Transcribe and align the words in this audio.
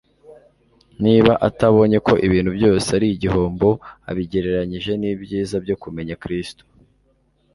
niba 1.03 1.33
atabonye 1.47 1.97
ko 2.07 2.13
ibintu 2.27 2.51
byose 2.57 2.87
ari 2.97 3.07
igihombo 3.15 3.69
abigereranyije 4.09 4.91
n'ibyiza 5.01 5.55
byo 5.63 5.75
kumenya 5.81 6.15
Kristo. 6.23 6.61